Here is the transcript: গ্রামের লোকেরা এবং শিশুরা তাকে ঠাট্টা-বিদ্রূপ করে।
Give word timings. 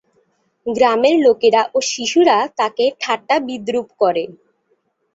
গ্রামের 0.65 1.15
লোকেরা 1.19 1.61
এবং 1.67 1.81
শিশুরা 1.91 2.37
তাকে 2.59 2.85
ঠাট্টা-বিদ্রূপ 3.01 3.87
করে। 4.01 4.23